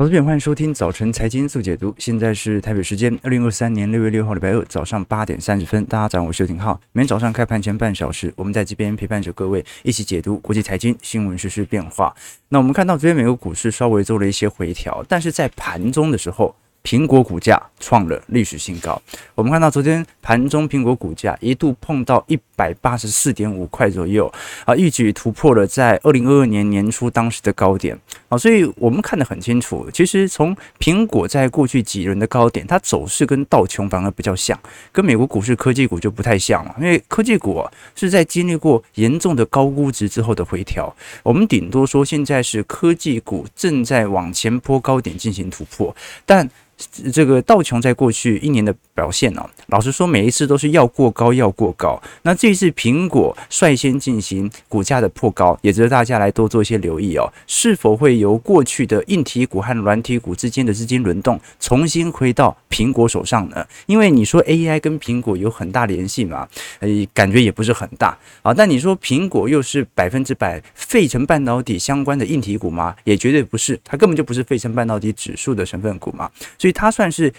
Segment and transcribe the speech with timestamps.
[0.00, 1.92] 好的，欢迎收听早晨财经速解读。
[1.98, 5.84] 现在是台北时间二零二三年六月六号礼拜二早上八点三十分。
[5.86, 6.80] 大家早上好，我是邱廷浩。
[6.92, 12.14] 每天早上开盘前半小时，我们在这边陪伴着各位一起解读国际财经新闻实时变化。
[12.50, 16.54] 那我们看到昨天美国股市稍微做了一些回调，但是在盘中的时候。
[16.88, 18.98] 苹果股价创了历史新高。
[19.34, 24.32] 我们看到昨天盘中苹果股价一度碰到一百八十四点五块左右
[24.64, 27.94] 啊，一举突破了在二零二二年年初当时的高点
[28.30, 28.38] 啊。
[28.38, 34.58] 所以我们看得很清楚，其实从苹果在过去几轮的高点，它走势跟道琼反而比较像，
[34.90, 36.74] 跟美国股市科技股就不太像了。
[36.80, 37.62] 因为科技股
[37.94, 45.94] 是在经历过严重的高估值之后的回调，我们顶多说现在是科技股正在往前坡高点进行突破，
[46.24, 46.48] 但。
[47.12, 52.00] 这个道琼在过去一年的表现、哦，老实说，每一次都是要过高要过高。
[52.22, 57.30] 那这一次苹果率先进行股价的破高，也值得大家来多做一些留意哦。
[57.46, 63.66] 是否会由过去的硬体股和软体股之间的资金轮动，重新回到苹果手上呢？
[63.86, 66.48] 因为你说 AI 跟苹果有很大联系嘛，
[66.80, 68.54] 呃，感觉也不是很大啊。
[68.54, 72.94] 但你说苹果又是百分之百费城半导体相关的硬体股吗？
[73.04, 76.30] 也绝对不是，它根本就不是费城半导体指数的成分股嘛。
[76.58, 77.32] 所以它算是。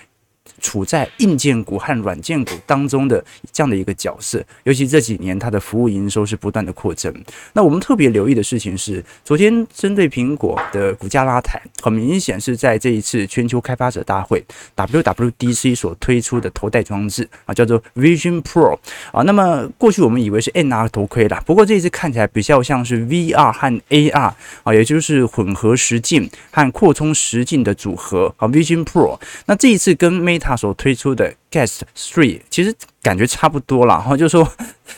[0.61, 7.13] 处在硬件股和软件股当中的这样的一个角色，尤其这几年它的服务营收是不断的扩增。
[7.53, 14.43] 那我们特别留意的事情是，昨天针对苹果的股价拉抬，很明显是在这一次全球开发者大会
[14.75, 18.77] WWDC 所推出的头戴装置啊，叫做 Vision Pro
[19.11, 19.21] 啊。
[19.23, 28.47] 那么过去我们以为是 NR 头盔啦，不过这一次看起来比较像是 VR 和 AR 啊，也就是混合实境和扩充实境的组合啊。
[28.47, 34.47] Vision Pro，那这一次跟 Meta 所推出的 Guest Three，其实感觉差不多了，然 后就是说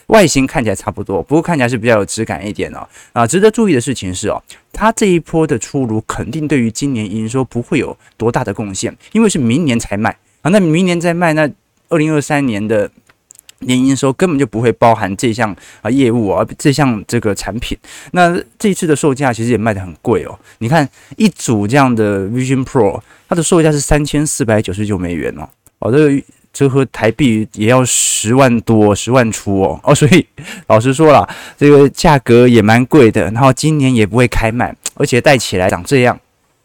[0.07, 2.85] 外形看起来差不多，不过看起来是比较有质感一点哦。
[3.13, 4.41] 啊，值得注意的事情是哦，
[4.73, 10.09] 它这一波的出炉肯定对于今年营收不会有多大的贡献，因为是明年才卖
[10.41, 10.49] 啊。
[10.49, 11.49] 那明年再卖，那
[11.87, 12.89] 二零二三年的
[13.61, 17.77] 年营收根本就不会包含这项啊业务啊，这项这个产品。
[18.11, 20.37] 那这次的售价其实也卖得很贵哦。
[20.59, 23.01] 你看一组这样的 Vision Pro。
[23.29, 25.47] 它的售价是三千四百九十九美元哦，
[25.79, 30.27] 哦，这个折合台币也要十万多，十万出哦， 哦，所以
[30.67, 31.25] 老实说了，
[31.57, 36.19] 这个价格也蛮贵的，然后今年也不会开卖，而且戴起来长这样，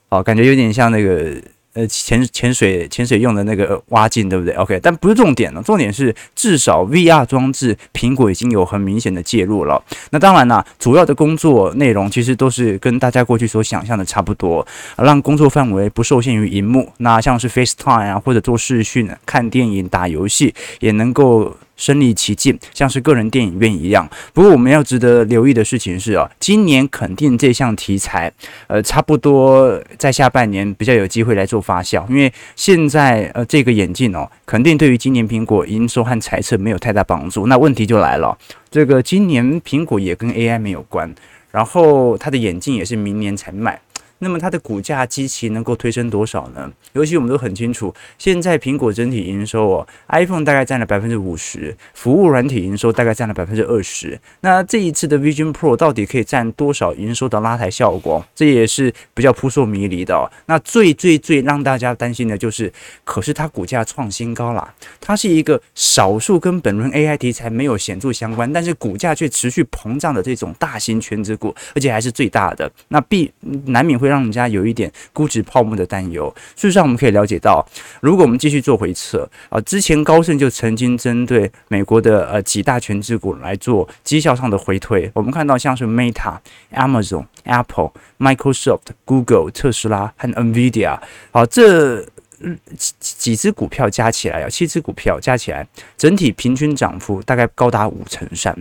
[0.09, 1.41] 哦，感觉有点像那个。
[1.77, 9.81] 呃，潜潜水潜水用的那个蛙镜，对不对？OK，但不是重点了，重点是至少 VR 装置，苹果已经有很明显的介入了。
[10.11, 14.67] 那当然啦，主要的工作内容其实都是跟大家过去所想象的差不多，
[14.97, 16.91] 让工作范围不受限于荧幕。
[16.97, 21.55] 那像是 FaceTime 啊，或者做视讯、看电影、打游戏，也能够。
[21.77, 24.09] 身临其境，像是个人电影院一样。
[24.33, 28.33] 不过，我们要值得留意的事情是啊，今年肯定这项题材，
[28.67, 32.07] 呃，差不多在下半年比较有机会来做发酵。
[32.09, 37.47] 因为现在呃，这个眼镜哦，肯定对于今年苹果营收和财测没有太大帮助。
[37.47, 38.37] 那问题就来了，
[38.71, 41.15] 这个今年苹果也跟 AI 没有关，
[41.51, 43.81] 然后它的眼镜也是明年才卖。
[44.19, 46.73] 那么它的股价基期能够推升多少呢？
[46.95, 54.19] 尤其我们都很清楚，现在苹果整体营收哦，iPhone 大概占了百分之五十，服务软体营收大概占了百分之二十。
[54.41, 58.25] 那这一次的 Vision Pro 到底可以占多少营收的拉抬效果？
[58.35, 60.25] 这也是比较扑朔迷离的哦。
[60.47, 62.73] 那最最最让大家担心的就是，
[63.05, 73.31] 可是它股价创新高啦，它是一个少数跟本轮 AI 题材没有显著相关，但是股价却持续膨胀的这种大型权值股，而且还是最大的，那必
[73.67, 74.06] 难免会。
[74.07, 76.33] 会让人家有一点估值泡沫的担忧。
[76.55, 77.67] 事实上，我们可以了解到，
[78.01, 85.11] 如果我们继续做回测啊，之前高盛就曾经针对美国的呃几大权值股来做绩效上的回推。
[85.13, 86.39] 我们看到像是 Meta、
[86.73, 90.99] Amazon、Apple、Microsoft、Google、特斯拉和 NVIDIA，
[91.33, 92.07] 好，这
[92.41, 95.67] 嗯几几只股票加起来啊，七只股票加起来，
[95.97, 98.55] 整体平均涨幅大概高达五成三。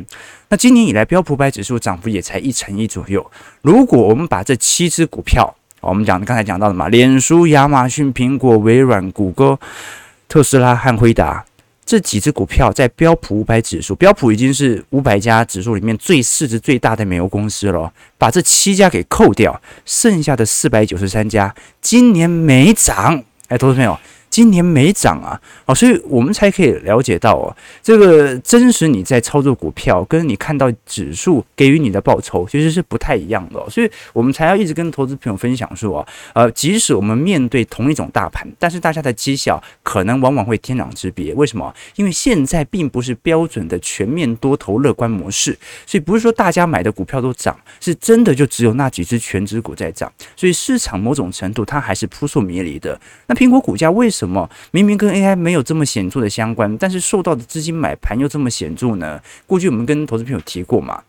[0.50, 3.30] 那今年以来标普百指数涨幅也才一成一左右。
[3.62, 9.60] 如果我们把这七只股票，我们讲刚才讲到的嘛，脸书、亚马逊、苹果、微软、谷歌、
[10.28, 11.46] 特斯拉和辉达
[11.86, 17.92] 这几只股票，在标普五百指数，标普已经是五百家指数里面最市值最大的美国公司了。
[18.18, 23.24] 把这七家给扣掉，剩下的四百九十三家今年没涨。
[23.48, 23.98] 哎，投资朋友。
[24.36, 41.34] 今年没涨啊，哦，所以我们才可以了解到哦，这个真实你在操作股票，跟你看到指数给予你的报酬其实是不太一样的，所以我们才要一直跟投资朋友分享说啊，呃，即使我们面对同一种大盘，但是大家的绩效可能往往会天壤之别。
[41.36, 41.74] 为什么？
[41.96, 53.00] 因为现在并不是标准的全面多头乐观模式，所以不是说大家买的股票都涨，是真的就只有那几只全值股在涨，所以市场某种程度它还是扑朔迷离的。
[53.28, 59.22] 那苹果股价为什么什么明明跟 AI 没有这么显著的相关，但是受到的资金买盘又这么显著呢？
[59.46, 61.04] 过去我们跟投资朋友提过嘛。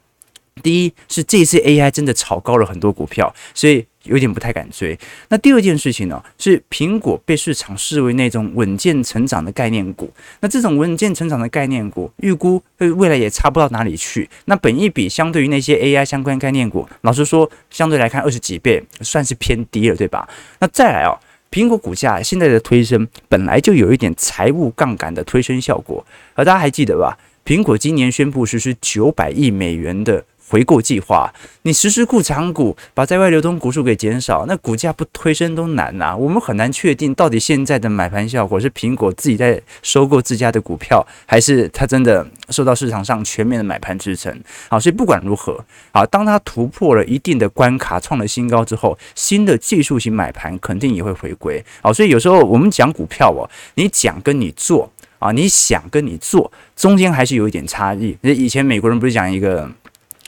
[0.63, 4.99] 第一是这次 AI 真的炒高了很多股票，所以有点不太敢追。
[5.29, 10.11] 那第二件事情呢，是苹果被市场视为那种稳健成长的概念股。
[10.41, 14.31] 那这种稳健成长的概念股，预估未来也差不到哪里去。
[14.47, 20.27] 那本一比相对于那些 AI 相关概念股，老实说，相对来看二十几倍算是偏低了，对吧？
[20.61, 21.13] 那再来哦，
[21.57, 26.05] 苹果股价现在的推升本来就有一点财务杠杆的推升效果，
[26.35, 27.17] 而大家还记得吧？
[27.47, 31.33] 苹果今年宣布实施九百亿美元的回购计划，
[31.63, 36.17] 你实施库藏股，把在外流通股数给减少，那股价不推升都难呐、啊。
[36.17, 44.33] 我们很难确定到底现在的买盘效果是苹果自己在收购自家的股票，还是它真的受到市场上全面的买盘支撑。
[44.69, 51.65] 好，所以不管如何，好，当它突破了一定的关卡，创了新高之后，新的技术型买盘肯定也会回归。
[51.83, 54.89] 好，所以有时候我们讲股票哦，你讲跟你做
[55.19, 58.17] 啊，你想跟你做，中间还是有一点差异。
[58.21, 59.69] 那以前美国人不是讲一个。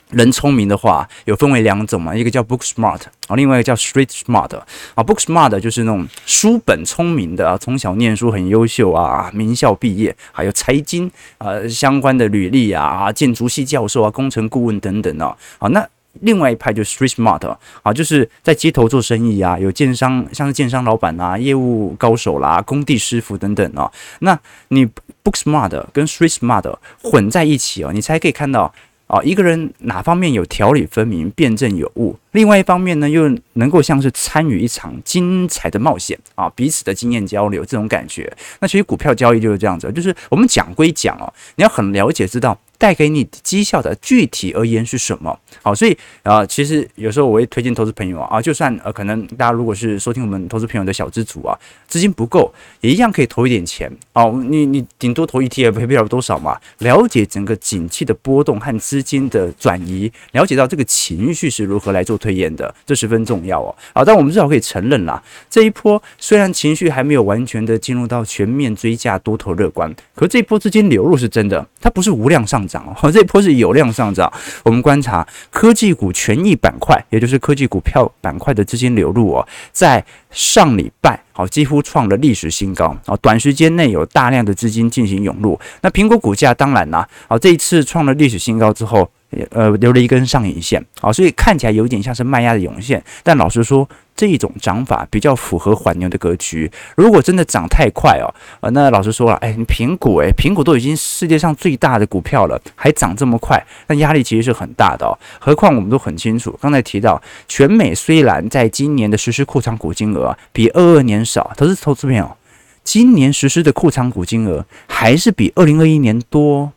[0.09, 4.57] 人聪明的话，有分为两种嘛，一个叫 book smart 啊，另外一个叫 street smart
[4.95, 5.03] 啊。
[5.03, 15.37] book smart 就是那种书本聪明的啊，从小念书很优秀啊，名校毕业，还有财经啊相关的履历啊，建筑系教授啊，工程顾问等等啊。
[15.59, 15.87] 好，那
[16.21, 23.91] 另外一派就是 street smart 啊，就是在街头做生意啊，有建商，像是建商老板啊，业务高手啦，工地师傅等等啊。
[24.21, 24.37] 那
[24.69, 24.87] 你
[25.23, 28.73] book smart 跟 street smart 混在一起哦，你才可以看到。
[29.09, 38.31] 啊，一个人哪方面有条理分明、辩证有误，另外一方面呢，又能够像是参与一场精彩的冒险啊，彼此的经验交流这种感觉。
[38.59, 42.55] 那其实股票交易就是这样子，就是我们讲归讲哦，你要很了解知道。
[42.79, 45.37] 带给你绩效的具体而言是什么？
[45.61, 51.53] 好，所以啊、其实有时候我会推荐投资朋友啊，就算呃，可能大家如果是收听我们投资朋友的小资组啊，
[51.87, 54.41] 资金不够，也一样可以投一点钱哦。
[54.47, 56.57] 你你顶多投 ETF，赔不了多少嘛。
[56.79, 63.75] 了解整个景气的波动和资金的转移，了解到这个情绪是如何来做推演的，这十分重要哦。
[63.93, 72.85] 好，但我们至少可以承认啦，这一波虽然情绪还没有完全的进入到全面追价多头乐观，可这一波资金流入是真的，它不是无量上涨。
[73.01, 74.31] 哦，这一波是有量上涨。
[74.63, 83.17] 我们观察科技股权益板块，也就是科技股票板块的资金流入哦，在上礼拜好几乎创了历史新高啊！
[83.21, 85.59] 短时间内有大量的资金进行涌入。
[85.81, 89.09] 那苹果股价当然啦，啊，这一次创了历史新高之后。
[89.51, 93.03] 呃，留了一根上影线，好，所以看起来有点像是卖压的涌现。
[93.23, 96.69] 但老实说，这种涨法比较符合缓牛的格局。
[96.95, 98.25] 如果真的涨太快哦，
[98.61, 105.13] 呃，那老实说了，哎，你苹果，哎，苹果都已经世界上最大的股票了，还涨这么快，那压力其实是很大的哦。
[105.39, 112.35] 何况我们都很清楚，刚才提到，全美虽然在今年的实施库藏股金额比二二年少，投资投资朋友，
[112.83, 116.71] 今年实施的库藏股金额还是比二零二一年多。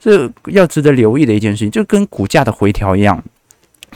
[0.00, 3.22] 这要值得留意的一件事情，就跟股价的回调一样，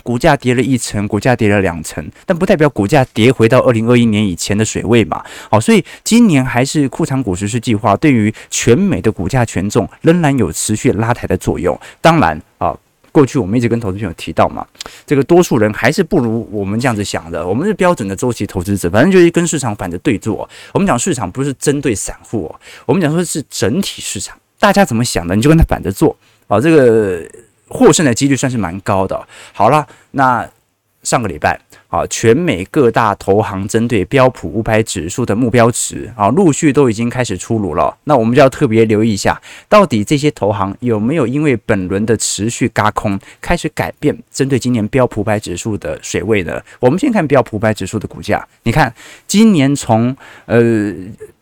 [0.02, 5.22] 股价跌了一层，股价跌了两层，但不代表股价跌回到二零二一年以前的水位嘛。
[5.50, 11.78] 好，所以今年还是库藏股实施计划，对于全美的股价权重仍然有持续拉抬的作用。
[12.00, 12.76] 当然啊，
[13.12, 14.66] 过去我们一直跟投资朋友提到嘛，
[15.06, 17.46] 这个多数人还是不如我们这样子想的。
[17.46, 20.48] 我们是标准的周期投资者，反正就是跟市场反着对做。
[20.72, 22.53] 我们讲市场不是针对散户，
[22.86, 24.36] 我们讲说是整体市场。
[24.62, 26.16] 大家怎么想的，你就跟他反着做
[26.46, 27.20] 啊，这个
[27.66, 29.20] 获胜的几率算是蛮高的。
[29.52, 30.48] 好了，那
[31.02, 31.60] 上个礼拜。
[31.88, 37.94] 啊，全美各大投行针对标普五百指数的目标值啊，陆续都已经开始出炉了。
[38.04, 46.58] 那我们就要特别留意一下，到底这些投行有没有因为本轮的持续嘎空，开始改变针对今年标普五百指数的水位呢？
[46.80, 48.90] 我们先看标普五百指数的股价，你看
[49.26, 50.16] 今年从
[50.46, 50.90] 呃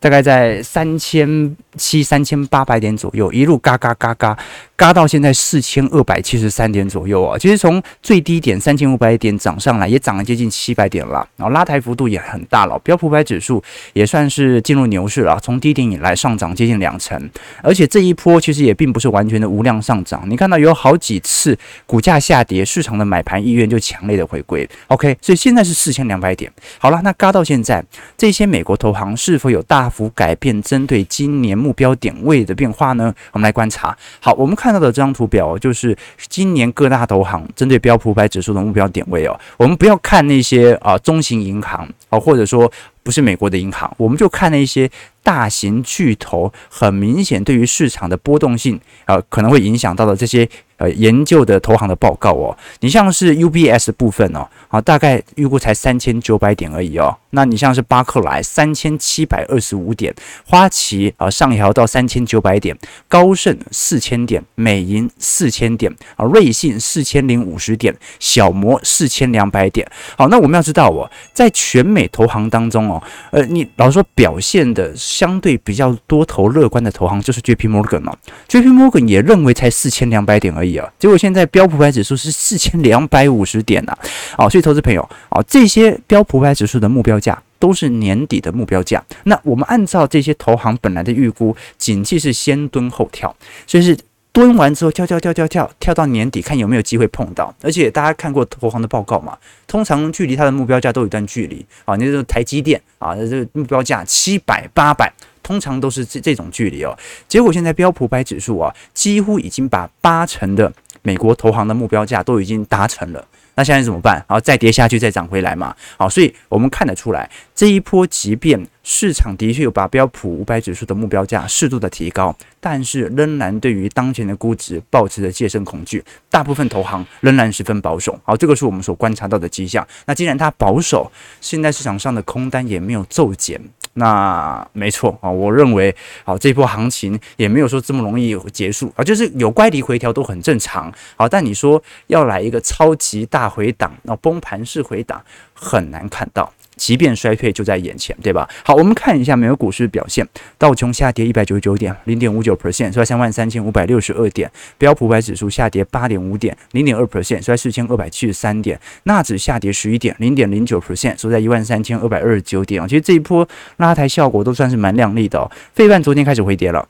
[0.01, 4.37] 大概在三千七、三千八百点左右，一路嘎嘎嘎嘎
[4.75, 7.39] 嘎到现在四千二百七十三点左右啊。
[7.39, 12.79] 其实从最低点三千五百点涨涨上来，也涨了接近七百点了，然后拉抬幅度也很大了。
[12.85, 13.61] 标普五百指数
[13.95, 17.29] 也算是进入牛市了，从低点以来上涨接近两成，
[17.61, 20.23] 而且这一波其实也并不是完全的无量上涨。
[20.31, 24.69] 你看到有好几次股价下跌，市场的买盘意愿就强烈的回归。
[24.87, 26.49] OK，所以现在是四千两百点。
[26.79, 27.85] 好了，那嘎到现在，
[28.17, 33.13] 这些美国投行是否有大幅改变针对今年目标点位的变化呢？
[33.33, 33.97] 我们来观察。
[34.21, 35.97] 好，我们看到的这张图表就是
[36.29, 39.40] 今年各大投行针对标普五百指数的目标点位哦。
[39.57, 42.71] 我们不要看那些啊中型银行啊，或者说
[43.03, 44.91] 不是美国的银行，我们就看那些
[45.23, 50.49] 大型巨头，很明显对于市场的波动性啊可能会影响到的这些。
[50.81, 57.15] 呃，研究的投行的报告哦，你像是 UBS 部分哦，啊，大概预估才三千九百点而已哦。
[57.33, 60.15] 那你像是巴克莱三千七百二十五点，
[60.47, 62.75] 花旗啊上调到三千九百点，
[63.09, 69.87] 高盛四千点，美银四千点啊，瑞信四千零五十点，小摩四千两百点。
[70.17, 78.17] 好，那我们要知道哦，在全美投行当中哦，呃，你老实说表现的相对比较多头乐观的投行就是 JP Morgan 哦
[78.49, 80.91] ，JP Morgan 也认为才四千两百点而已啊。
[80.99, 83.97] 结果现在标普百指数是四千两百五十点呐，
[84.37, 89.05] 哦，所以投资朋友啊，这些标普百指数的目标价都是年底的目标价。
[89.25, 93.35] 那我们按照这些投行本来的预估，景气是先蹲后跳，
[93.67, 93.97] 所以是
[94.33, 97.55] 蹲完之后跳跳跳跳跳跳到年底，看有没有机会碰到。
[97.63, 101.97] 而且大家看过投行的报告嘛，通常距离它的目标价都有一段距离啊。
[101.97, 105.13] 你说台积电啊，这个目标价七百八百。
[105.43, 106.97] 通常都是这这种距离哦，
[107.27, 110.73] 结果现在标普百指数啊，几乎已经把八成的
[111.03, 113.27] 美国投行的目标价都已经达成了。
[113.61, 114.15] 那现在怎么办？
[114.27, 115.77] 然后再跌下去，再涨回来嘛？
[115.99, 128.19] 好，所以我们看得出来，这一波即便市场的确有把标普五百指数的目标价适度的提高，但是仍然对于当前的估值保持着戒慎恐惧，大部分投行仍然十分保守。
[128.25, 129.87] 好，这个是我们所观察到的迹象。
[130.07, 131.13] 那既然它保守，
[131.43, 133.61] 现在市场上的空单也没有骤减。
[133.95, 135.95] 那没错啊，我认为
[136.25, 140.93] 好，这波行情也没有说这么容易结束啊，就是有乖离回调都很正常。
[141.17, 146.53] 好，但你说要来一个超级大回档，那崩盘式回档很难看到。
[146.81, 148.49] 即便衰退就在眼前，对吧？
[148.65, 162.83] 好，我们看一下美国股市的表现，道琼下跌一百九十九点，零点五九 percent，收在三万三千五百六十二点；标普百指数下跌八点五点，零点二 percent，收在四千二百七十三点；纳指下跌十一点，零点零九 percent，收在一万三千二百二十九点。
[162.89, 163.47] 其实这一波
[163.77, 165.51] 拉抬效果都算是蛮亮丽的哦。
[165.75, 166.89] 费半昨天开始回跌了。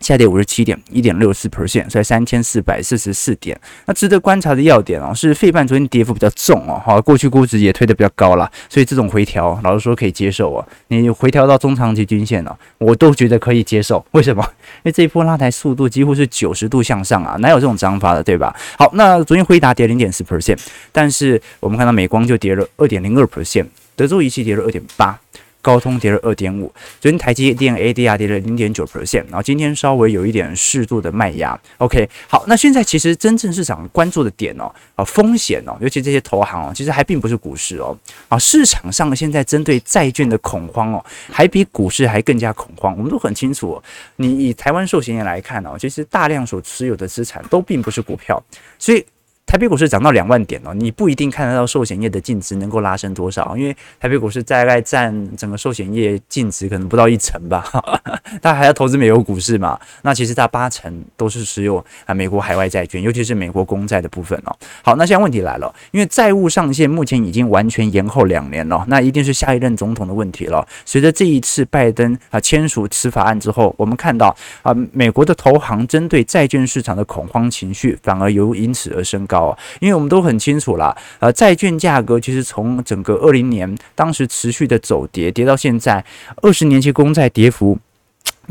[0.00, 3.58] 下跌五十七点，一点六四 percent，在三千四百四十四点。
[3.86, 10.66] 那值得观察的要点哦，是费半昨天跌幅比较重哦，好，过去估值也推得比较高了，所以这种回调，老实说可以接受哦。
[10.88, 14.04] 你回调到中长期均线哦，我都觉得可以接受。
[14.12, 14.42] 为什么？
[14.78, 18.54] 因为这一波拉抬速度几乎是九十度向上啊，哪有这种涨法的，对吧？
[18.78, 20.58] 好，那昨天辉达跌零点四 percent，
[20.92, 25.18] 但是我们看到美光就跌了二点零二 percent，德州仪器跌了二点八。
[25.60, 31.58] 高通跌了二点五，昨天台积电 ADR 跌了零点九 percent，然后今天稍微有一点适度的卖压。
[31.78, 37.96] OK，好，那现在其实真正市场关注的点哦，啊风险哦，尤其这些投行哦，其实还并不是股市哦，
[38.28, 42.96] 啊市场上现在针对债券的恐慌哦，还比股市还更加恐慌。
[42.96, 43.82] 我们都很清楚，
[44.16, 48.42] 你以台湾寿险业来看哦，其实大量所持有的资产都并不是股票，
[48.78, 49.04] 所以。
[49.48, 57.64] 台北股市涨到两万点哦，你不一定看得到寿险业的净值能够拉升多少，因为台北股市大概占整个寿险业净值可能不到一成吧，
[58.42, 64.54] 它还要投资美国股市嘛，那其实它八成都是持有啊美国海外债券，尤其是美国公债的部分哦。
[64.82, 70.68] 好，那现在问题来了，因为债务上限目前已经完全延后两年了，那一定是下一任总统的问题了。
[70.84, 79.37] 随着这一次拜登啊签署此法案之后，我们看到啊美国的投行针对债券市场的恐慌情绪反而由因此而升高。
[79.38, 86.04] 哦因为我们都很清楚啦，呃，债券价格其实从整个二零年当时持续的走跌，跌到现在
[86.42, 87.78] 二十年期公债跌幅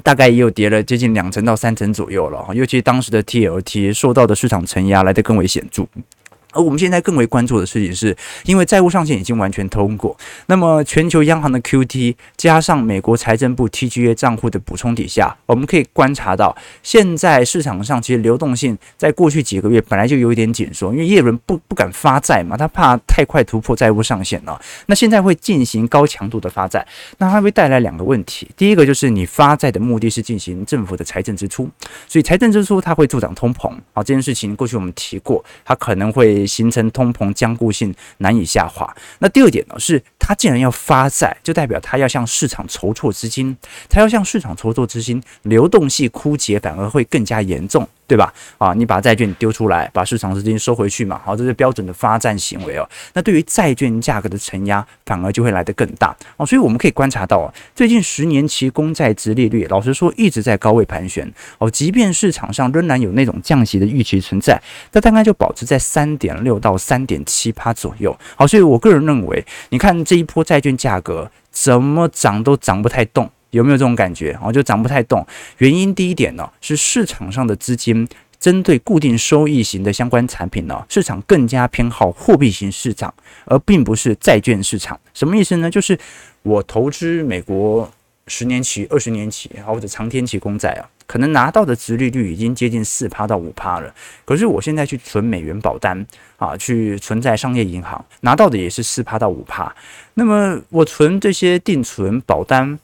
[0.04, 5.86] 大概也有跌了接近两成到三成左右了，尤其当时的 TLT 受到的市场承压来得更为显著。
[6.54, 24.60] 而我们现在更为关注的事情是，因为债务上限已经完全通过，那么全球央行的 QT 加上美国财政部 TGA 账户的补充底下，我们可以观察到，现在市场上其实流动性在过去几个月本来就有一点紧缩，因为业人不不敢发债嘛，他怕太快突破债务上限了。
[24.88, 26.86] 那现在会进行高强度的发债，
[27.18, 31.70] 那它会带来两个问题，第一个就是你发债的目的是进行政府的财政支出，
[32.08, 36.37] 所以财政支出它会助长通膨，好，这件事情过去我们提过，它可能会。
[36.46, 38.94] 形成通膨僵固性难以下滑。
[39.20, 43.56] 那第二点呢，是它既然要发债，就代表它要向市场筹措资金，
[43.90, 47.88] 它要向市场筹措资金，流动性枯竭反而会更加严重。
[48.08, 48.34] 对吧？
[48.58, 52.88] 啊，你把债券丢出来，把市场资金收回去嘛，好，这是标准的发债行为哦。
[53.14, 56.46] 那对于债券价格的承压，反而就会来得更大哦。
[56.46, 61.70] 所以我们可以观察到啊，最近十年期公债殖利率，老实说一直在高位盘旋哦。
[61.70, 64.62] 即便市场上仍然有那种降息的预期存在，
[64.94, 68.18] 那大概就保持在三点六到三点七趴左右。
[68.36, 73.30] 好，所以我个人认为，你看这一波债券价格怎么涨都涨不太动。
[73.58, 74.38] 有没有这种感觉？
[74.42, 75.26] 哦，就涨不太动。
[75.58, 78.08] 原因第一点呢，是市场上的资金
[78.40, 83.12] 针对固定收益型的相关产品呢，市场更加偏好货币型市场，
[83.46, 85.00] 而并不是债券市场。
[85.14, 85.70] 什么意思呢？
[85.70, 85.98] 就是
[86.44, 87.92] 我投资美国
[88.28, 93.92] 十年期、二十年期或者长天期公债啊，可能拿到的殖利率已经接近四趴到五趴了。
[94.24, 96.06] 可是我现在去存美元保单
[96.38, 99.74] 啊，去存在商业银行，拿到的也是四趴到五趴。
[100.14, 102.78] 那么我存这些定存保单。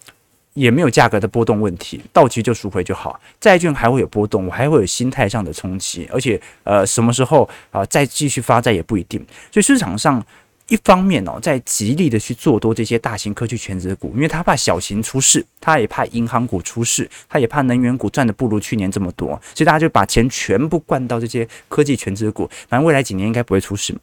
[0.53, 3.19] 也没有价格的波动问题，到期就赎回就好。
[3.39, 9.19] 债券还会有波动，我还会有心态上的冲击，而且呃，什么时候啊、再继续发债也不一定。
[9.51, 10.23] 所以市场上
[10.67, 23.93] 一方面哦，在极力的去做多这些大型科技权值股，因为他怕小型出事，他也怕银行股出事，他也怕能源股赚的不如去年这么多，所以大家就把钱全部灌到这些科技权值股，反正未来几年应该不会出事。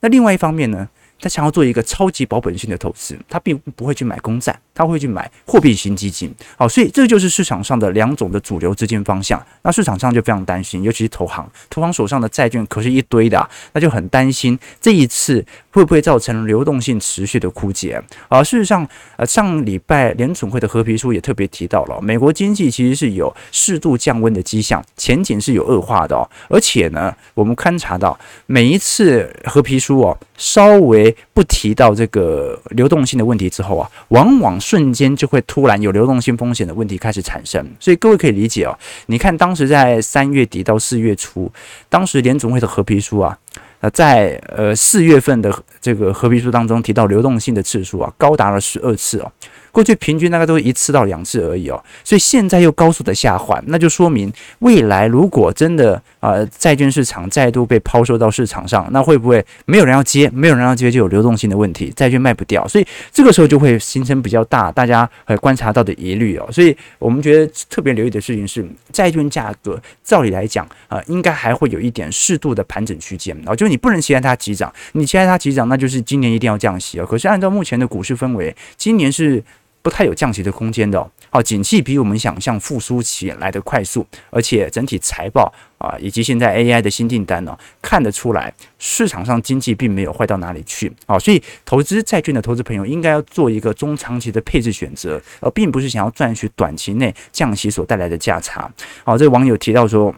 [0.00, 0.88] 那另外一方面呢，
[1.20, 4.58] 他想要做一个超级保本性的投资，他并不会去买公债。
[4.76, 9.42] 他会去买货币型基金，好，所以这就是市场上的两种的主流资金方向。
[9.62, 17.98] 那市场上就非常担心，尤其是投行，投行手上的债券可是一堆的，那就很担心这一次会不会造成流动性持续的枯竭。
[18.28, 26.28] 而事实上，呃，上礼拜联准会的褐皮书也特别提到了，美国经济其实是有适度降温的迹象，前景是有恶化的哦。
[26.50, 34.56] 而且呢，我们观察到每一次褐皮书哦，稍微不提到这个流动性的问题之后啊，往往。
[34.66, 38.76] 瞬间就会突然有流动性风险的问题开始产生，所以各位可以理解哦。
[39.06, 41.48] 你看当时在三月底到四月初，
[41.88, 43.38] 当时联总会的合皮书啊，
[43.80, 49.30] 呃，在呃四月份的这个合皮书当中提到流动性的次数啊，高达了十二次哦。
[49.70, 60.28] 过去平均大概都是一次到两次而已哦，所以现在又高速的下滑，那就说明未来如果真的呃债券市场再度被抛售到市场上，那会不会没有人要接？
[60.30, 66.48] 没有人要接就有流动性的问题，债券卖不掉，所以这个时候就会形成比较大大家会观察到的疑虑哦。
[66.50, 77.06] 所以我们觉得特别留意的事情是，债券价格照理来讲啊、呃，应该还会有一点适度的盘整区间然后，就是你不能期待它急涨，你期待它急涨，那就是今年一定要降息哦。
[77.06, 79.42] 可是按照目前的股市氛围，今年是。
[79.82, 98.72] 不太有降息的空间的哦，好，景气比我们想象复苏起来的快速，而且整体财报啊，以及现在 AI 的新订单呢，看得出来市场上经济并没有坏到哪里去啊，所以投资债券的投资朋友应该要做一个中长期的配置选择，而并不是想要赚取短期内降息所带来的价差。
[99.04, 100.14] 好，这个网友提到说，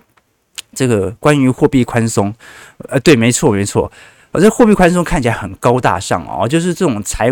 [0.72, 2.32] 这个关于货币宽松，
[2.88, 3.90] 呃，对，没错没错，
[4.30, 7.28] 而这货币宽松看起来很高大上哦，就是这种财。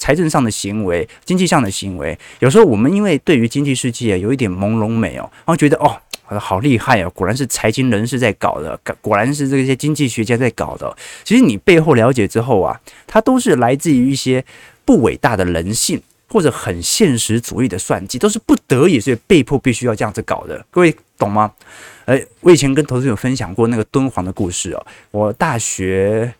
[0.00, 5.94] 财政上的行为，经济上的行为，有时候我们因为对于经济世界有一点朦胧美哦，然后觉得哦，
[6.38, 10.96] 好厉害哦，果然是财经人士在搞的，果然是这些经济学家在搞的。
[11.22, 14.42] 其实你背后了解之后啊，它都是来自于一些
[14.86, 20.64] 不伟大的人性或者很现实主义的算计，都是不得已所以被迫必须要这样子搞的。
[20.70, 21.52] 各位懂吗？
[22.06, 26.32] 诶，我以前跟投资者分享过那个敦煌的故事哦，我大学。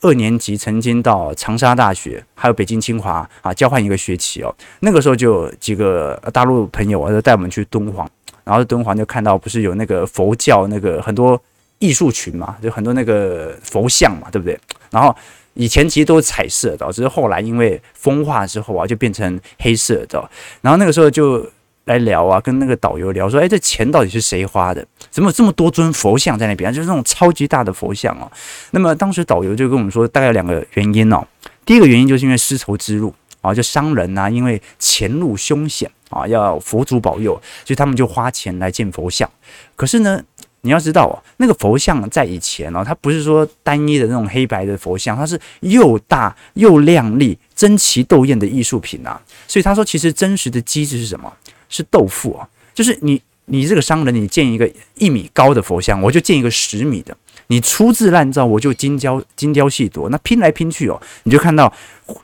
[0.00, 4.54] 二年级曾经到长沙大学，还有北京清华啊交换一个学期哦。
[4.80, 8.08] 那个时候就几个大陆朋友啊，就带我们去敦煌，
[8.44, 11.40] 然后敦煌就看到不是有那个佛教那个很多
[11.78, 14.58] 艺术群嘛，就很多那个佛像嘛，对不对？
[14.90, 15.14] 然后
[15.54, 20.30] 以前其实都是彩色的，只是后来因为风化之后啊，就变成黑色的。
[20.60, 21.44] 然后那个时候就。
[21.88, 24.86] 来聊啊，跟那个导游聊说，哎，这钱到底是谁花的？
[25.10, 26.70] 怎么有这么多尊佛像在那边？
[26.72, 28.30] 就是那种超级大的佛像哦。
[28.72, 31.26] 那么当时导游就跟我们说，大概有两个原因哦。
[31.64, 37.32] 第一个原因就是因为丝绸之路啊，就商人呐、因为前路凶险啊，要佛祖保佑，
[37.64, 39.28] 所以他们就花钱来建佛像。
[39.74, 40.22] 可是呢，
[40.60, 49.18] 你要知道哦，那个佛像在以前哦，它不是说单一的那种黑白的佛像，它是又大又亮丽、争奇斗艳的艺术品啊。
[49.46, 51.32] 所以他说，其实真实的机制是什么？
[51.68, 61.72] 是豆腐啊，就是你你这个商人，你建一个一米高的佛像，我就建一个十米的，你粗制滥造，我就精雕精雕细琢，那拼来拼去哦，你就看到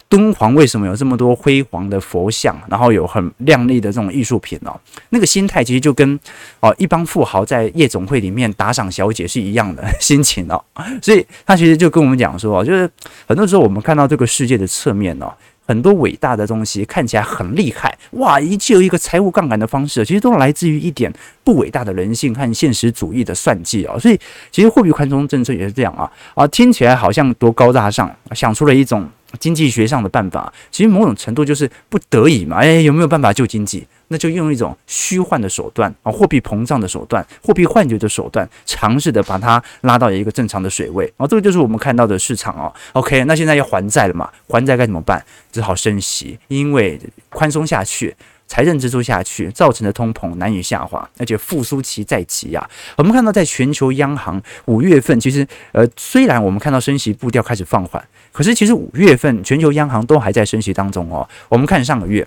[0.08, 4.78] 敦煌为什么有这么多辉煌的佛像，然后有很亮丽的这种艺术品哦，
[5.08, 6.20] 那个心态其实就跟
[6.60, 10.62] 哦一帮富豪在夜总会里面打赏小姐是一样的 心情哦，
[11.00, 12.88] 所以他其实就跟我们讲说，就是
[13.26, 15.32] 很多时候我们看到这个世界的侧面哦。
[15.66, 23.98] 很多伟大的东西看起来很厉害，哇，一切有一个财务杠杆的方式，其实都来自于一点不伟大的人性和现实主义的算计啊。
[23.98, 24.18] 所以，
[24.50, 32.58] 其实货币宽松政策也是这样啊啊，听起来好像多高大上，想出了一种经济学上的办法，其实某种程度就是不得已嘛。
[32.58, 33.86] 哎，有没有办法救经济？
[34.08, 42.72] 那就用一种虚幻的手段啊，货币膨胀的手段，货币幻觉的手段，尝试的把它拉到一个正常的水位啊，这个就是我们看到的市场哦。
[42.92, 44.30] OK，那现在要还债了嘛？
[44.48, 45.24] 还债该怎么办？
[45.50, 48.14] 只好升息，因为宽松下去，
[48.46, 52.68] 财政支出下去，造成的通膨难以下滑，而且复苏期在即呀。
[52.96, 61.28] 我们看到，在全球央行五月份，其实呃，虽然我们看到升息步调开始放缓，可是其实五月份全球央行都还在升息当中哦。
[61.48, 62.26] 我们看上个月。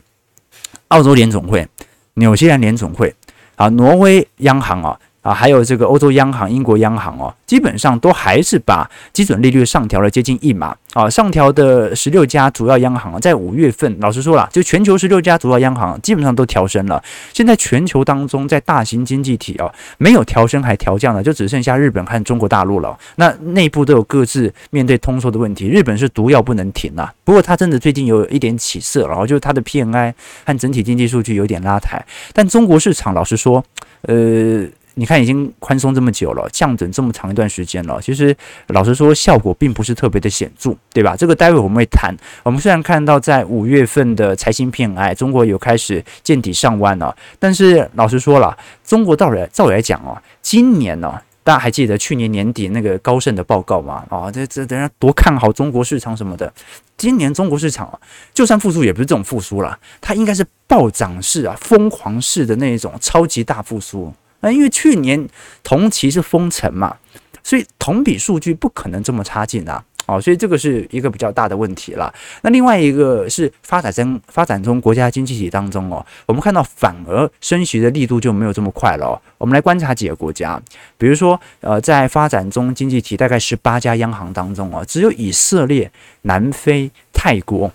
[0.90, 1.68] 澳洲联总会、
[2.16, 3.14] 纽西兰联总会
[3.56, 5.00] 啊，挪威央行啊。
[5.22, 11.10] 啊，还有这个欧洲央行、英国央行哦，基本上都还是把基准利率上调了接近一码啊。
[11.10, 17.04] 上调的十六家主要央行在五月份，老实说了，就全球十六家主要央行基本上都调升了。
[17.34, 22.98] 现在全球当中，在大型经济体哦，没有调升还调降的，就只剩下日本和中国大陆了。
[23.18, 25.68] 那内部都有各自面对通缩的问题。
[25.68, 30.14] 日本是毒药不能停啊，不过它真的最近有一点起色，然后就是它的 PMI
[30.46, 32.02] 和整体经济数据有点拉抬。
[32.32, 33.62] 但中国市场老实说，
[34.04, 34.66] 呃。
[35.00, 38.36] 你看，已经宽松这么久了，降准这么长一段时间了，其实
[38.70, 41.16] 老实说，效果并不是特别的显著，对吧？
[41.16, 42.12] 这个待会我们会谈。
[42.42, 54.04] 我们虽然看到在五月份的财新 PMI，中国有开始见底上万了，但是老实说了，中国到底照来讲哦，今年呢，大家还记得去年年底那个高盛的报告吗？
[54.10, 56.52] 啊，这这等下多看好中国市场什么的。
[56.98, 58.00] 今年中国市场啊，
[58.34, 64.12] 就算复苏也不是这种复苏了，它应该是暴涨式啊，疯狂式的那一种超级大复苏。
[64.42, 65.28] 那因为去年
[65.64, 66.96] 同期是封城嘛，
[67.44, 72.14] 所以同比数据不可能这么差劲啊，哦，所以这个是一个比较大的问题了。
[72.42, 79.22] 那另外一个是发展中发展中国家经济体当中哦，我们看到反而升息的力度就没有这么快了哦。
[79.38, 80.62] 我们来观察几个国家，
[80.98, 85.92] 比如说呃，在发展中经济体大概十八家央行当中哦，只有以色列、
[86.24, 87.72] 南非、泰国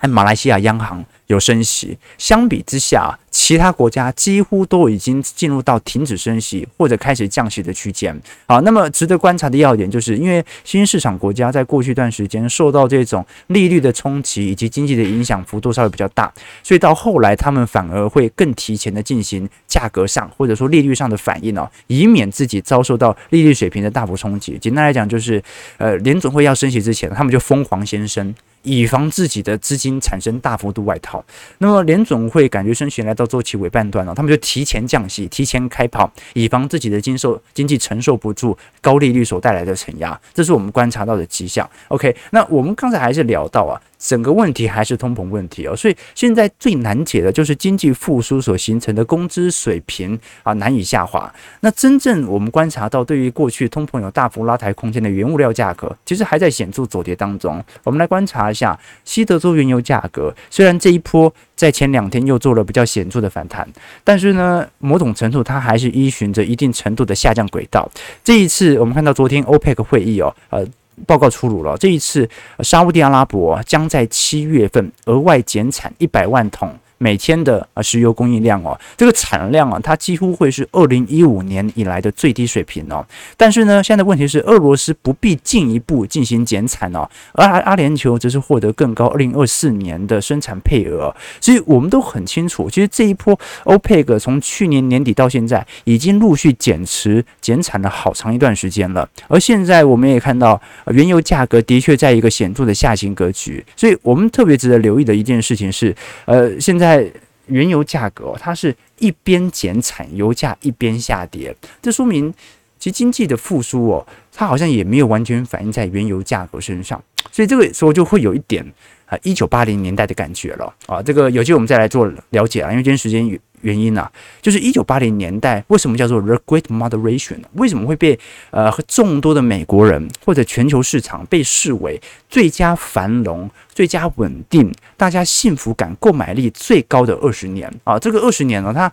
[0.00, 8.18] 和马来西亚央行有升息，相比之下，其他国家几乎都已经进入到停止升息或者开始降息的区间。
[8.46, 16.32] 好，那么值得观察的要点就是，因为新市场国家在过去一段时间受到这种利率的冲击以及经济的影响幅度稍微比较大，
[16.62, 24.58] 所以到后来他们反而会更提前的进行价格上或者说利率上的反应哦，以免自己遭受到利率水平的大幅冲击。
[24.58, 25.42] 简单来讲就是，
[25.76, 28.34] 呃，联总会要升息之前，他们就疯狂先升。
[28.62, 31.24] 以防自己的资金产生大幅度外逃，
[31.58, 41.68] 那么联总会感觉升息来到周期尾半段了，他们就提前降息，提前开跑，以防自己的经受经济承受不住高利率所带来的承压，这是我们观察到的迹象。
[41.88, 43.80] OK，那我们刚才还是聊到啊。
[44.00, 51.32] 整个问题还是通膨问题哦，所以现在最难解的就是经济复苏所形成的工资水平啊难以下滑。
[51.60, 57.62] 那真正我们观察到，对于过去通膨有大幅拉抬空间的原物料价格，其实还在显著走跌当中。
[57.84, 63.68] 我们来观察一下西德州原油价格，虽然这一波在前两天又做了比较显著的反弹，
[64.02, 67.86] 但是呢，某种程度它还是依循着一定程度的下降轨道。
[68.24, 70.66] 这一次我们看到昨天欧佩克会议哦，呃。
[71.06, 72.28] 报告出炉了，这一次
[72.60, 76.74] 沙乌地阿拉伯将在七月份额外减产一百万桶。
[77.02, 83.02] 每天的啊石油供应量哦，这个产量啊，它几乎会是二零一五年以来的最低水平哦。
[83.38, 91.14] 但是呢，现在问题是，俄罗斯不必进一步进行减产哦，而阿阿联酋则是获得更高二零二四年的生产配额。
[91.40, 99.08] 所以我们都很清楚，其实这一波欧佩克从去年年底到现在，已经陆续减持减产了好长一段时间了。
[99.26, 103.64] 而现在我们也看到，原油价格的确在一个显著的下行格局。
[103.74, 106.89] 所以我们特别值得留意的一件事情是，呃，现在。
[106.90, 107.08] 在
[107.46, 112.32] 原油价格，它是一边减产，油价一边下跌，这说明
[112.80, 117.00] 其实经济的复苏哦，它好像也没有完全反映在原油价格身上，
[117.30, 118.64] 所以这个时候就会有一点
[119.06, 121.00] 啊，一九八零年代的感觉了啊。
[121.00, 123.40] 这个有机会我们再来做了解啊，因为今天时间。
[123.62, 127.38] 原因呢、啊，就是一九八零年代为什么叫做 The Great Moderation？
[127.54, 128.18] 为什么会被
[128.50, 137.98] 呃众多的美国人或者全球市场被视为最佳繁荣、最佳稳定、大家幸福感、购买力最高的二十年啊？
[137.98, 138.90] 这个二十年呢，它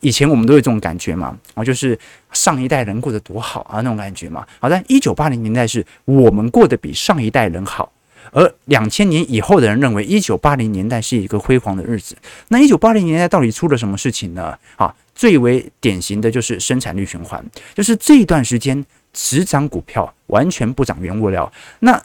[0.00, 1.98] 以前我们都有这种感觉嘛，啊，就是
[2.32, 4.46] 上一代人过得多好啊那种感觉嘛。
[4.60, 7.92] 好，在一九八零年代是我们过得比上一代人好。
[8.32, 12.16] 而两千年以后的人认为，一九八零年代是一个辉煌的日子。
[12.48, 14.56] 那一九八零年代到底出了什么事情呢？
[14.76, 21.50] 啊，最为典型的就是生产率循环，就是这一段时间只涨股票，完全不涨原物料。
[21.80, 22.00] 那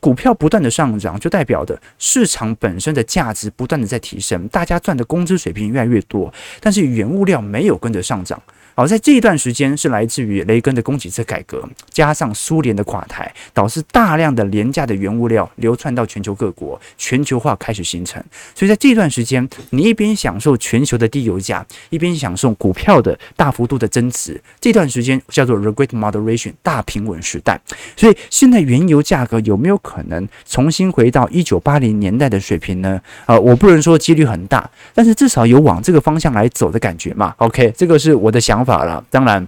[0.00, 8.40] 股票不断的上涨，就代表的市场本身的价值不断的在提升，大家赚的工资水平越来越多，但是原物料没有跟着上涨。
[8.74, 18.22] 好，在这一段时间是来自于雷根的供给侧改革，加上苏联的垮台，导致大量的廉价的原物料流窜到全球各国，全球化开始形成。
[18.54, 27.60] 所以在这段时间，你一边享受全球的低油价，一边享受股票的大幅度的增值，这段时间叫做 The Great Moderation 大平稳时代。
[27.96, 33.00] 所以现在原油价格有没有可能重新回到一九八零年代的水平呢？
[33.26, 37.34] 呃，我不能说几率很大，但是至少有往这个方向来走的感觉嘛。
[37.36, 39.46] OK，这个是我的想法了，当然。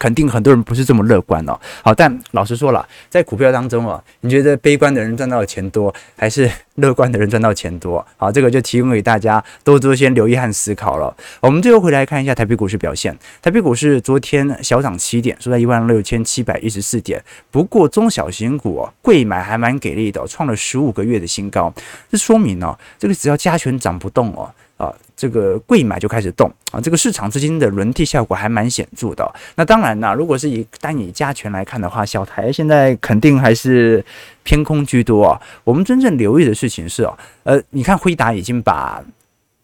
[0.00, 1.58] 肯定很多人不是这么乐观哦。
[1.82, 8.06] 好，但老实说了，在股票当中啊，你觉得悲观的人赚到的钱多，还是乐观的人赚到钱多？
[8.16, 11.12] 好，这个就提供给大家多多先留意和思考了。
[11.40, 13.12] 我们最后回来看一下台北股市表现。
[13.42, 17.20] 台北股市昨天小涨七点，收在一万六千七百一十四点。
[17.50, 21.74] 不过中小型股贵，买还蛮给力的，创了十五个月的新高。
[22.08, 24.48] 这说明哦，这个只要加权涨不动哦。
[24.78, 29.28] 啊，这个贵买就开始动啊，这个市场资金的轮替效果还蛮显著的。
[29.56, 34.02] 那当然啦，如果是以单以加权来看的话，小台现在肯定还是
[34.44, 35.42] 偏空居多啊。
[35.64, 39.02] 我们真正留意的事情是哦，呃，你看辉达已经把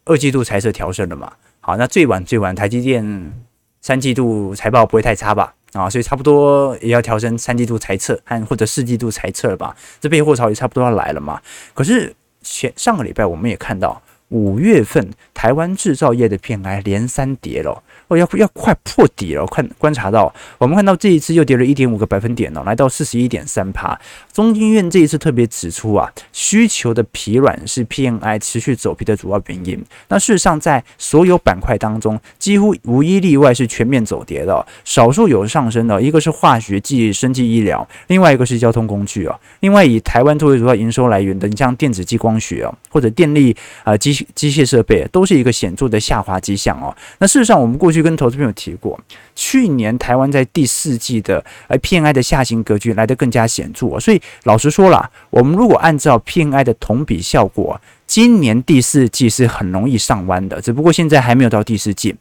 [0.05, 1.33] 二季度财测调升了嘛？
[1.61, 3.33] 好，那最晚最晚台积电
[3.81, 5.55] 三季度财报不会太差吧？
[5.75, 9.77] 啊，所以差不多也要调升三季度财测和或者四季度财测了吧？
[10.01, 11.41] 这备货潮也差不多要来了嘛？
[11.73, 14.03] 可是前上个礼拜我们也看到。
[14.29, 19.47] 五月份台湾制造业的 PMI 连三跌了，哦要要快破底了。
[19.47, 23.99] 看观察到，我们看到这一次又跌了一点五个百分点了，来到四十一点三趴。
[24.33, 29.85] 中经院这一次特别指出啊，需求的疲软是 PMI 持续走低的主要原因。
[30.09, 39.39] 那事实上，在所有板块当中，几乎无一例外是全面走跌的，少数有上升的，一个是化学剂、生技医疗，另外一个是交通工具啊。
[39.61, 44.15] 另外以台湾作为主要营收来源的，你像电子激光学啊，或者电力啊机。
[44.35, 46.95] 机械设备都是一个显著的下滑迹象哦。
[47.19, 49.01] 那事实上，我们过去跟投资朋友提过，
[49.35, 53.99] 去年台湾在第四季的呃 PMI 的下行格局来得更加显著。
[53.99, 60.61] 所以老实说了，我们如果按照 PMI 的同比效果，今年第四季是很容易上弯的。
[60.61, 62.15] 只不过现在还没有到第四季。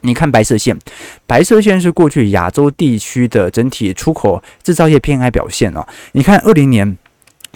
[0.00, 0.78] 你看白色线，
[1.26, 5.86] 白色线是过去亚洲地区的整体出口制造业 PMI 表现哦。
[6.12, 6.96] 你看二零年。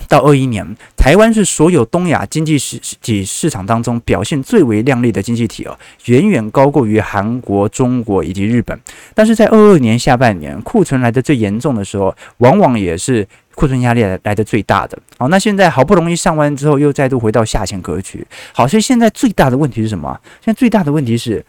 [0.09, 8.79] 到二一年，台湾是所有东亚经济实体市场当中表现最为亮丽的经济体哦，远远高过于韩国、中国以及日本。
[9.15, 14.99] 但是在二二年下半年，库存来得最严重的时候，往往也是库存压力来来得最大的。
[15.17, 18.27] 好，那现在好不容易上完之后，又再度回到下行格局。
[18.53, 20.21] 好，所以现在最大的问题是什么？
[20.45, 21.45] 现在最大的问题是，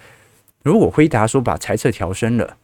[0.63, 2.55] 如果辉达说把财测调升了，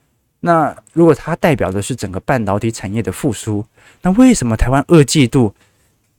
[0.41, 3.65] 那如果它代表的是整个半导体产业的复苏，
[4.03, 5.53] 那为什么台湾二季度？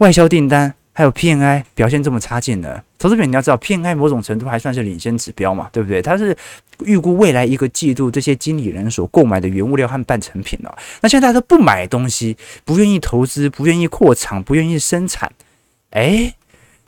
[0.03, 2.83] 外销订单还有 PNI 表现这么差劲呢？
[2.99, 6.03] 投资品你要知道，PNI 某种程度还算是领先指标嘛，对不对？
[6.03, 6.37] 它是
[6.85, 10.75] 预估未来一个季度这些经理人所购买的原物料和半成品哦。
[11.01, 15.31] 那现在大家都不买东西，不愿意投资，不愿意扩厂，不愿意生产，
[15.91, 16.35] 诶，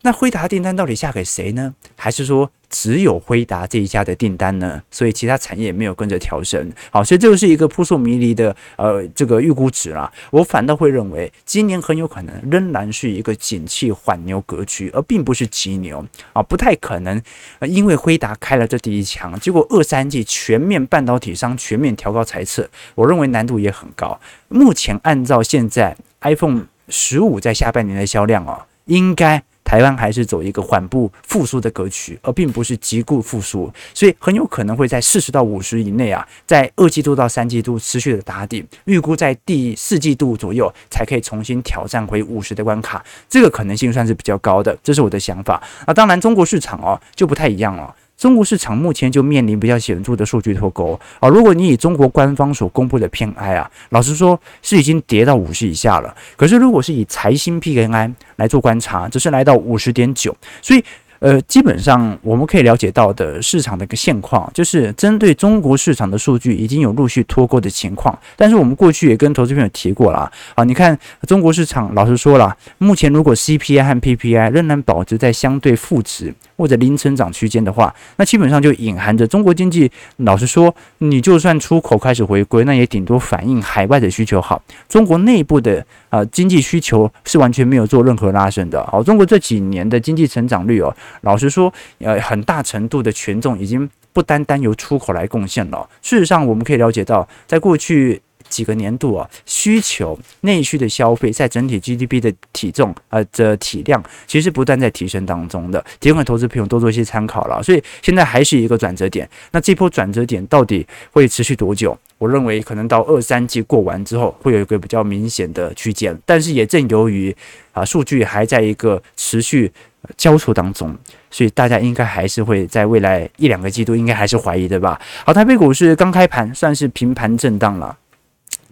[0.05, 1.75] 那辉达订单到底下给谁呢？
[1.97, 4.83] 还是说只有辉达这一家的订单呢？
[4.91, 6.71] 所以其他产业没有跟着调升。
[6.91, 10.13] 好，所以这就是一个扑朔迷离的呃这个预估值啦。
[10.31, 17.23] 我反倒会认为今年很有可能仍然是一个景气缓牛格局，而并不是急牛啊，不太可能。
[17.63, 24.21] 因为辉达开了这第一枪，结果二三季全面半导体商全面调高财测，我认为难度也很高。
[24.49, 29.43] 目前按照现在 iPhone 十五在下半年的销量啊，应该。
[29.65, 45.63] 台湾还是走一个缓步复苏的格局，而并不是急速复苏，所以很有可能会在四十到五十以内啊，在二季度到三季度持续的打底，预估在第四季度左右才可以重新挑战回五十的关卡，这个可能性算是比较高的，这是我的想法。
[45.87, 47.95] 啊，当然中国市场哦就不太一样了。
[48.17, 51.29] 中国市场目前就面临比较显著的数据脱钩啊！
[51.29, 56.15] 如果你以中国官方所公布的 PMI 啊，老实说是已经跌到五十以下了。
[56.37, 60.85] 可是如果是以财新 PMI 来做观察，只是来到五十点九，所以。
[61.21, 68.19] 呃，基本上我们可以了解到的市场的一个现况，就是针对中国市场的数据已经有陆续脱钩的情况。
[68.37, 88.85] 但是我们过去也跟投资朋友提过了啊，你看中国市场，老实说了，目前如果 CPI 和 PPI 仍然保持在相对负值或者零成长区间的话，那基本上就隐含着中国经济，老实说，你就算出口开始回归，那也顶多反映海外的需求好，中国内部的啊经济需求是完全没有做任何拉升的。
[88.87, 90.95] 好，中国这几年的经济成长率哦。
[91.23, 95.89] 老实说，呃，很大程度的权重已经不单单由出口来贡献了。
[96.03, 98.21] 事实上，我们可以了解到，在过去
[98.55, 107.61] 几个年度啊，需求内需的消费在整体 GDP 的体重呃的体量，其实不断在提升当中的，提供给投资朋友多做一些参考了。
[107.61, 111.99] 所以现在还是一个转折点，那这波转折点到底会持续多久？
[112.19, 116.17] 我认为可能到二三季过完之后，会有一个比较明显的区间。
[116.25, 117.35] 但是也正由于
[117.73, 119.71] 啊数据还在一个持续
[120.17, 120.97] 交错当中，
[121.31, 124.99] 所以大家应该还是会在未来一两个季度应该还是怀疑对吧？
[125.27, 127.99] 好，台北股市刚开盘算是平盘震荡了。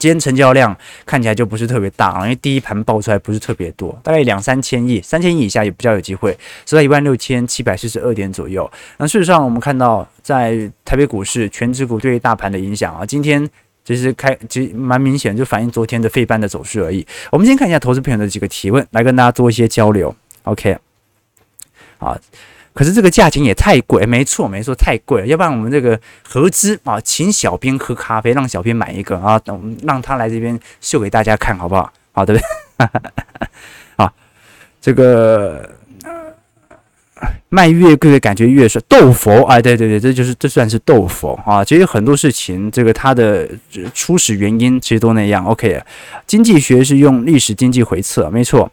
[0.02, 6.36] 今天成交量看起来就不是特别大，因为第一盘爆出来不是特别多，大概两三千亿，三千亿以下也比较有机会，
[6.66, 8.68] 是在一万六千七百四十二点左右。
[8.96, 13.48] 那事实上，我们看到在台北股市全指股对于大盘的影响啊，今天
[13.84, 17.06] 其实开其实蛮明显，就反映昨天的费半的走势而已。
[17.30, 20.12] 我们先看一下投资朋友的几个提问，来跟大家做一些交流。
[20.42, 20.76] OK，
[21.98, 22.18] 好。
[22.74, 25.26] 可是这个价钱也太贵，没错没错，太贵了。
[25.26, 31.92] 要不然我们这个合资啊，请小编喝咖啡，让小编买一个啊，等让他来这边秀给大家看，好不好？
[32.12, 32.88] 好，对不对？
[33.96, 34.12] 啊，
[34.80, 35.68] 这个
[37.50, 41.62] 卖越贵的感觉越是斗佛啊，对对对，这就是这算是斗佛啊。
[41.62, 43.48] 其实很多事情，这个它的
[43.94, 45.44] 初始原因其实都那样。
[45.44, 45.82] OK，
[46.26, 48.70] 经济学是用历史经济回测，没错。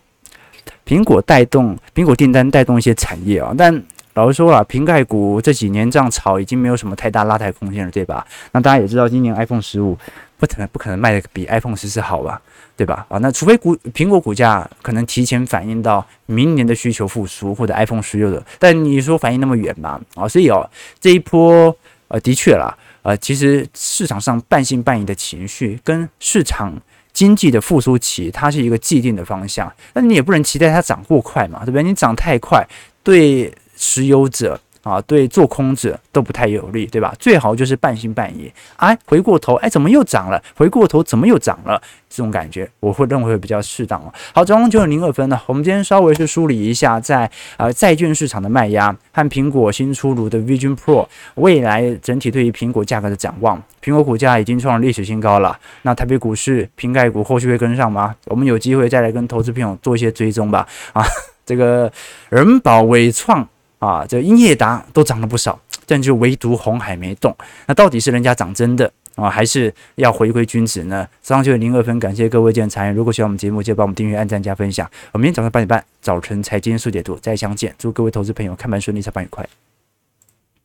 [0.89, 3.71] 苹果带动苹果订单带动一些产业啊，但
[4.15, 8.25] 老实说啊，瓶盖股这几年这样炒已经没有什么太大拉抬空间了，对吧？
[8.53, 9.95] 那大家也知道，今年 iPhone 十五
[10.39, 12.41] 不可能不可能卖的比 iPhone 十四好吧，
[12.75, 13.05] 对吧？
[13.07, 20.01] 啊，那除非股苹果股价可能提前反映到明年的需求复苏或者 iPhone 十六的，但你说反应那么远吧？
[20.15, 20.67] 啊，所以哦，
[20.99, 21.73] 这一波
[22.07, 26.73] 呃的确啦，呃，其实市场上半信半疑的情绪跟市场。
[27.19, 31.83] 经济的复苏期，它是一个既定的方向，那你也不能期待它涨过快嘛，对不对？
[31.83, 32.65] 你涨太快，
[33.03, 34.57] 对持有者。
[34.89, 37.13] 啊，对做空者都不太有利，对吧？
[37.19, 40.41] 最好就是半信半疑，哎，回过头，哎，怎么又涨了？
[40.55, 41.81] 回过头怎么又涨了？
[42.09, 44.11] 这种感觉，我会认为会比较适当哦。
[44.33, 53.61] 好，早上九点零二分呢，我们今天稍微是梳理一下在呃债券市场的卖压和苹果新出炉的 Vision Pro 未来整体对于苹果价格的展望。
[53.83, 58.15] 苹果股价已经创历史新高了，那台北股市苹概股后续会跟上吗？
[58.25, 60.67] 我们有机会再来跟投资朋友做一些追踪吧。
[60.93, 61.05] 啊，
[61.45, 61.91] 这个
[62.29, 63.47] 仁宝纬创。
[63.79, 67.35] 啊，这英业达都涨了不少，但就唯独红海没动。
[67.65, 71.07] 那到底是人家涨真的啊，还是要回归君子呢？
[71.21, 72.95] 早上九点零二分，感谢各位今天参与。
[72.95, 74.89] 如果喜欢我们节目，记得帮我们订阅、按赞、加分享。
[75.13, 77.73] 我明天早上八点半，早晨财经速解读再相见。
[77.77, 79.47] 祝各位投资朋友看盘顺利，下班愉快。